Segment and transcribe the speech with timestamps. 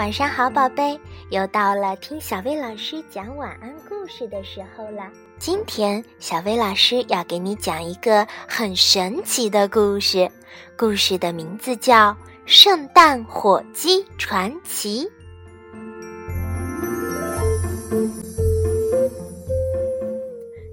[0.00, 5.02] 晚上好，宝贝，又到了听小薇老师讲晚安故事的时候了。
[5.38, 10.26] 今天，小薇老师要给你讲一个很神奇的故事，
[10.74, 12.12] 故事的名字叫
[12.46, 15.06] 《圣诞火鸡传奇》。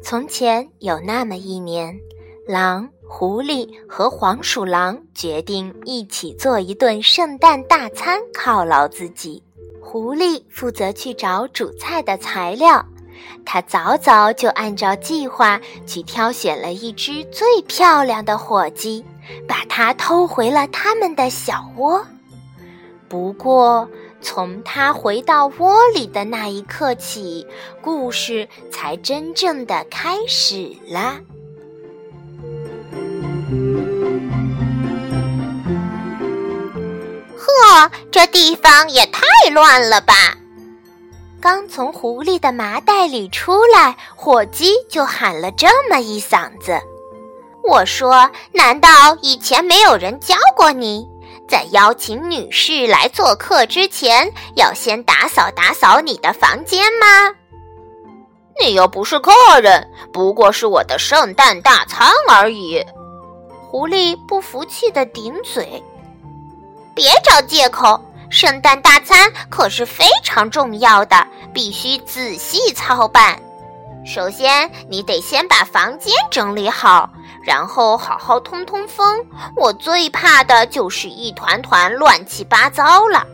[0.00, 2.00] 从前有那么一年，
[2.48, 2.88] 狼。
[3.10, 9.42] 狐狸和黄鼠狼决定一起做一顿圣诞大餐犒劳自己。
[9.80, 12.84] 狐狸负责去找煮菜的材料，
[13.46, 19.02] 他早早就按照计划去挑选了一只最漂亮的火鸡，
[19.46, 22.04] 把它偷回了他们的小窝。
[23.08, 23.88] 不过，
[24.20, 27.46] 从他回到窝里的那一刻起，
[27.80, 31.18] 故事才真正的开始了。
[38.10, 40.14] 这地方也太乱了吧！
[41.40, 46.76] 刚从狐狸的麻袋里出来，火鸡就喊了这么一嗓子
[47.62, 48.88] ：“我说，难道
[49.22, 51.06] 以前没有人教过你，
[51.48, 57.34] 在邀请女士来做客之前，要先打扫打扫你的房间吗？
[58.60, 59.32] 你又不是客
[59.62, 62.84] 人，不过是我的圣诞大餐而已。”
[63.70, 65.80] 狐狸不服气的顶嘴
[66.98, 73.40] ：“别找借口，圣诞大餐可是非常重要的，必须仔细操办。
[74.04, 77.08] 首先，你得先把房间整理好，
[77.44, 79.24] 然后好好通通风。
[79.54, 83.24] 我最怕的就是一团团乱七八糟了。”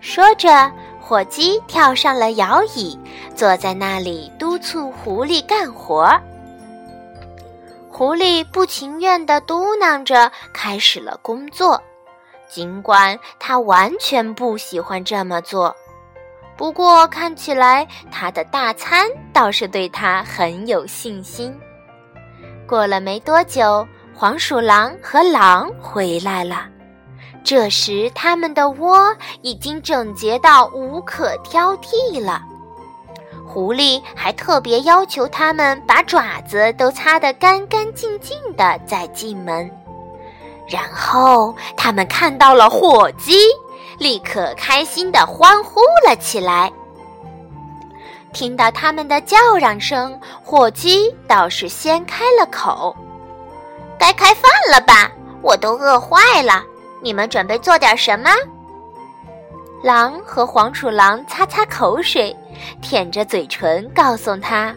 [0.00, 2.98] 说着，火鸡跳上了摇椅，
[3.36, 6.18] 坐在那里督促狐狸干活。
[7.90, 11.78] 狐狸不情愿地嘟囔着，开始了工作。
[12.50, 15.74] 尽管他完全不喜欢这么做，
[16.56, 21.56] 不过看起来他的大餐倒是对他很有信心。
[22.66, 26.66] 过了没多久，黄鼠狼和狼回来了。
[27.42, 32.42] 这时，他们的窝已经整洁到无可挑剔了。
[33.46, 39.68] 狐狸还特别要求他们把爪子都擦得干干净净的再进门，
[40.70, 43.34] 然后他们看到了火鸡，
[43.98, 46.70] 立刻开心地欢呼了起来。
[48.32, 52.94] 听到他们的叫嚷声，火鸡倒是先开了口
[53.98, 55.10] ：“该开饭了吧？
[55.42, 56.62] 我都饿坏了，
[57.02, 58.30] 你们准备做点什么？”
[59.82, 62.36] 狼和黄鼠狼擦擦口水，
[62.80, 64.72] 舔着嘴唇告诉他：“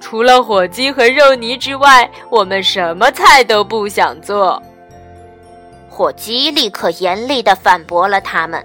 [0.00, 4.62] 除了火鸡和肉泥之外，我们什么菜都不想做。”
[5.98, 8.64] 火鸡立刻严厉地反驳了他们：“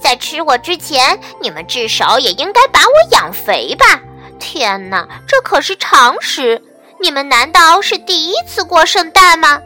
[0.00, 4.00] 在吃我之前，你们至少也应该把我养肥吧？
[4.38, 6.58] 天哪，这可是常识！
[6.98, 9.60] 你们难道是第一次过圣诞吗？”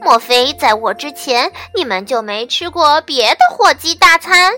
[0.00, 4.50] 莫非在我之前，你们就没吃过别的火鸡大餐？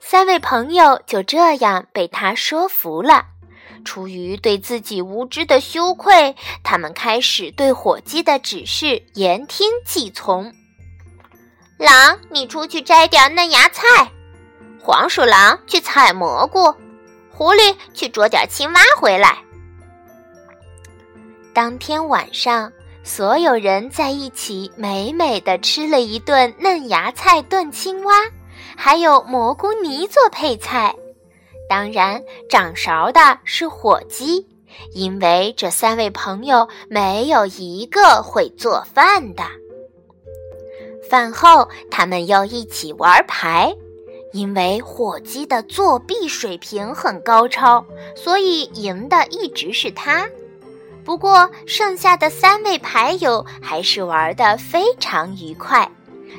[0.00, 3.26] 三位朋友就这样被他说服了。
[3.84, 10.52] 出于对自己无知的羞愧，他们开始对火鸡的指示言听计从。
[11.78, 14.06] 狼，你出去摘点嫩芽菜；
[14.80, 16.72] 黄鼠狼去采蘑菇；
[17.30, 19.38] 狐狸去捉点青蛙回来。
[21.52, 22.72] 当天晚上。
[23.04, 28.14] 所有人在一起美美的吃了一顿嫩芽菜炖青蛙，
[28.76, 30.94] 还有蘑菇泥做配菜。
[31.72, 34.46] 当然，掌勺的是火鸡，
[34.92, 39.42] 因为这三位朋友没有一个会做饭的。
[41.08, 43.74] 饭后，他们又一起玩牌，
[44.34, 47.82] 因为火鸡的作弊水平很高超，
[48.14, 50.28] 所以赢的一直是他。
[51.06, 55.90] 不过，剩下的三位牌友还是玩得非常愉快，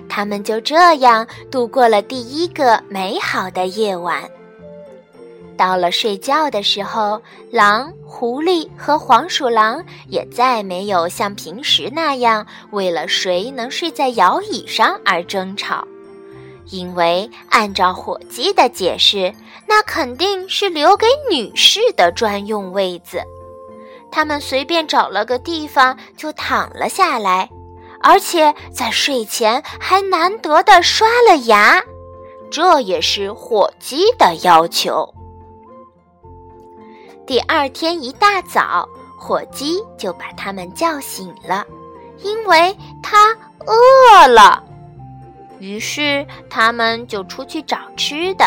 [0.08, 4.30] 他们就这样度过了第一个美好的夜晚。
[5.58, 7.22] 到了睡觉的时候，
[7.52, 15.88] 狼、狐狸和黄鼠狼也再没有像平时那样为了谁能睡在摇椅上而争吵，
[16.72, 19.34] 因为按照火鸡的解释，
[19.68, 23.22] 那肯定是留给女士的专用位子。
[24.12, 27.50] 他们随便找了个地方就躺了下来，
[28.02, 31.82] 而且在睡前还难得的刷了牙，
[32.52, 35.12] 这也是火鸡的要求。
[37.26, 38.88] 第二天一大早，
[39.18, 41.66] 火鸡就把他们叫醒了，
[42.22, 43.30] 因为它
[43.66, 44.62] 饿了。
[45.60, 48.46] 于是他们就出去找吃的。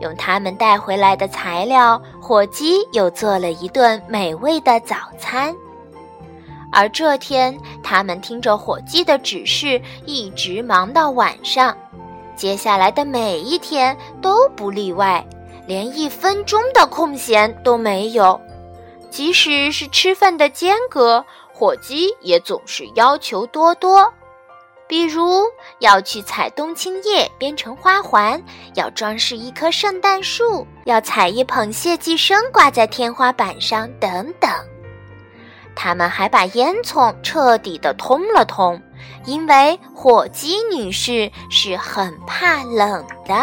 [0.00, 5.54] 用他们带回来的材料，火鸡又做了一顿美味的早餐。
[6.72, 11.76] 而这天，他们听着火鸡的指示，一直忙到晚上。
[12.34, 15.24] 接下来的每一天都不例外，
[15.66, 18.40] 连一分钟的空闲都没有。
[19.10, 24.12] 即使是吃饭的间隔，火鸡也总是要求多多。
[24.86, 25.42] 比如
[25.78, 28.42] 要去采冬青叶编成花环，
[28.74, 34.50] 要装饰一棵圣诞树，要采一捧谢寄生挂在天花板上，等等。
[35.74, 38.80] 他们还把烟囱彻底的通了通，
[39.24, 43.34] 因为火鸡女士是很怕冷的。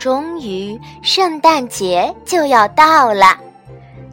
[0.00, 3.36] 终于，圣诞节就要到了，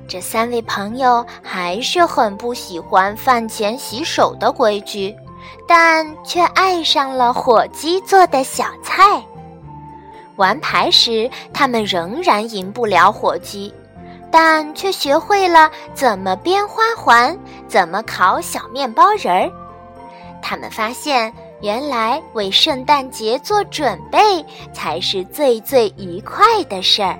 [0.05, 5.15] 这三位朋友还是很不喜欢饭前洗手的规矩。
[5.65, 9.23] 但却爱上了火鸡做的小菜。
[10.35, 13.73] 玩牌时，他们仍然赢不了火鸡，
[14.29, 17.37] 但却学会了怎么编花环，
[17.67, 19.49] 怎么烤小面包人儿。
[20.41, 27.17] 他们发现，原来为圣诞节做准备才是最最愉快的事儿。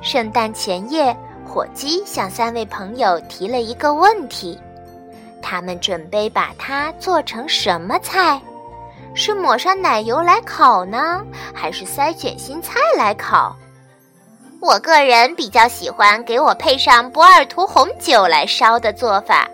[0.00, 1.14] 圣诞前夜，
[1.44, 4.58] 火鸡向三位朋友提了一个问题。
[5.42, 8.40] 他们准备把它做成什么菜？
[9.14, 11.22] 是抹上奶油来烤呢，
[11.54, 13.54] 还是塞卷心菜来烤？
[14.60, 19.48] 我个人比较喜欢给我配上波尔图红酒来烧的做法，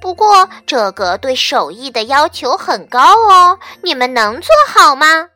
[0.00, 3.58] 不过这个对手艺的要求很高哦。
[3.82, 5.28] 你们能做好吗？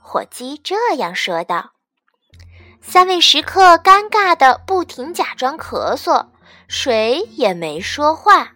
[0.00, 1.72] 火鸡这样说道。
[2.80, 6.24] 三位食客尴尬的不停假装咳嗽，
[6.68, 8.52] 谁也没说话。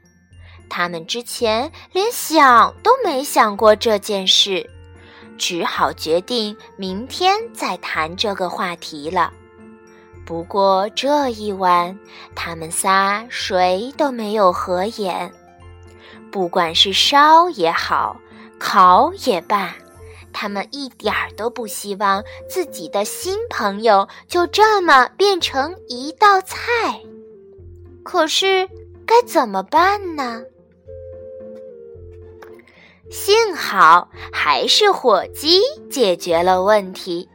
[0.70, 4.70] 他们之前连想都没想过这件事，
[5.36, 9.30] 只好决定明天再谈这个话题了。
[10.24, 11.98] 不过这一晚，
[12.34, 15.30] 他们仨谁都没有合眼。
[16.30, 18.16] 不管是烧也好，
[18.58, 19.74] 烤也罢，
[20.32, 26.56] 他们一点儿都不希望自己的新朋友就这么变成一道菜。
[28.02, 28.68] 可是
[29.06, 30.42] 该怎么办呢？
[33.10, 35.60] 幸好还是火鸡
[35.90, 37.28] 解决了问题。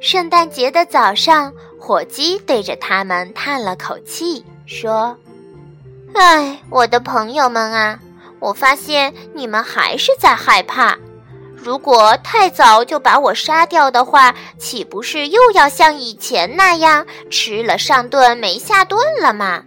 [0.00, 5.16] 圣诞节的早上，火鸡对着他们叹了口气，说
[6.14, 7.98] ：“唉，我的朋友们啊，
[8.40, 10.96] 我发现你们还是在害怕。
[11.54, 19.62] 如果太早就把我杀掉的话，岂不是又要像以前那样吃了上顿没下顿了吗？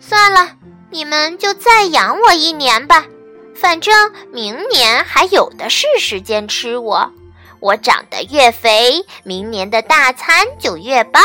[0.00, 0.52] 算了，
[0.90, 3.06] 你们就再养我一年吧。”
[3.54, 7.12] 反正明年还有的是时间吃我，
[7.60, 11.22] 我长得越肥，明年的大餐就越棒。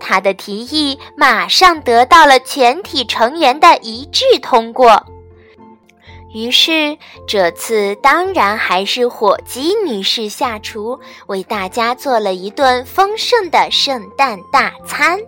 [0.00, 5.04] 他的提议马上得到了全体成员的一致通过，
[6.34, 6.96] 于是
[7.26, 15.18] 这次当然还是火鸡女士下厨，为大家做了一顿丰盛的圣诞大餐。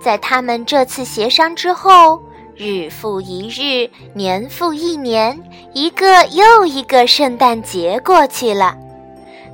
[0.00, 2.22] 在他们这次协商之后。
[2.62, 8.76] 日复一日，年复一年，一个又一个圣诞节过去了。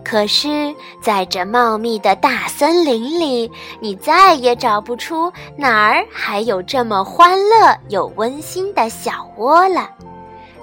[0.08, 9.90] 可是，在这茂密的大森林里，你再也找不出哪儿还有这么欢乐又温馨的小窝了。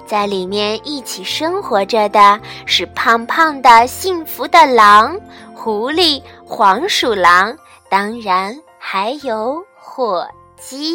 [0.06, 5.14] 在里面一起生活着的是胖胖的、幸福的狼、
[5.54, 7.54] 狐狸、黄鼠狼，
[7.90, 10.26] 当然还有火
[10.58, 10.94] 鸡。